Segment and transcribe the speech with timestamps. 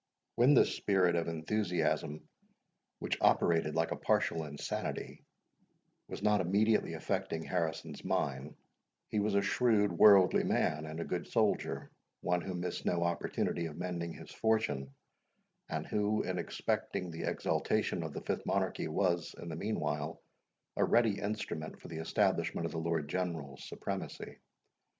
[0.33, 2.27] When this spirit of enthusiasm,
[2.97, 5.21] which operated like a partial insanity,
[6.07, 8.55] was not immediately affecting Harrison's mind,
[9.09, 11.91] he was a shrewd worldly man, and a good soldier;
[12.21, 14.91] one who missed no opportunity of mending his fortune,
[15.69, 20.19] and who, in expecting the exaltation of the Fifth Monarchy, was, in the meanwhile,
[20.77, 24.37] a ready instrument for the establishment of the Lord General's supremacy.